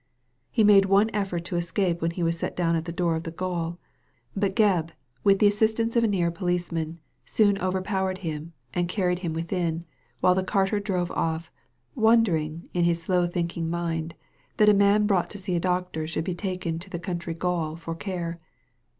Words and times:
He 0.49 0.63
made 0.63 0.85
one 0.85 1.11
effort 1.13 1.45
to 1.45 1.55
escape 1.57 2.01
when 2.01 2.09
he 2.09 2.23
was 2.23 2.35
set 2.35 2.55
down 2.55 2.75
at 2.75 2.85
the 2.85 2.91
door 2.91 3.15
of 3.15 3.21
the 3.21 3.29
gaol; 3.29 3.77
but 4.35 4.55
Gebb, 4.55 4.89
with 5.23 5.37
the 5.37 5.45
assistance 5.45 5.95
of 5.95 6.03
a 6.03 6.07
near 6.07 6.31
policeman, 6.31 6.97
soon 7.23 7.61
overpowered 7.61 8.17
him, 8.25 8.53
and 8.73 8.89
carried 8.89 9.19
him 9.19 9.31
within, 9.33 9.85
while 10.19 10.33
the 10.33 10.43
carter 10.43 10.79
drove 10.79 11.11
off, 11.11 11.51
wondering, 11.93 12.67
in 12.73 12.83
his 12.83 12.99
slow 12.99 13.27
thinking 13.27 13.69
mind, 13.69 14.15
that 14.57 14.69
a 14.69 14.73
man 14.73 15.05
brought 15.05 15.29
to 15.29 15.37
see 15.37 15.55
a 15.55 15.59
doctor 15.59 16.07
should 16.07 16.23
be 16.25 16.33
taken 16.33 16.79
to 16.79 16.89
the 16.89 16.97
county 16.97 17.35
gaol 17.35 17.75
for 17.75 17.93
care. 17.93 18.39